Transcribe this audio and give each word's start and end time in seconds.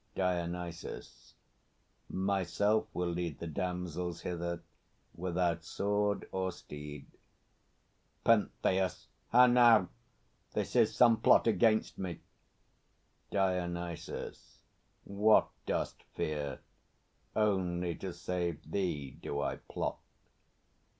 DIONYSUS. 0.15 1.35
Myself 2.09 2.87
will 2.91 3.09
lead 3.11 3.37
The 3.37 3.45
damsels 3.45 4.21
hither, 4.21 4.63
without 5.13 5.63
sword 5.63 6.27
or 6.31 6.51
steed. 6.51 7.05
PENTHEUS. 8.23 9.09
How 9.29 9.45
now? 9.45 9.89
This 10.53 10.75
is 10.75 10.95
some 10.95 11.17
plot 11.21 11.45
against 11.45 11.99
me! 11.99 12.19
DIONYSUS. 13.29 14.63
What 15.03 15.51
Dost 15.67 16.01
fear? 16.15 16.61
Only 17.35 17.93
to 17.97 18.11
save 18.11 18.71
thee 18.71 19.11
do 19.21 19.39
I 19.39 19.57
plot. 19.57 19.99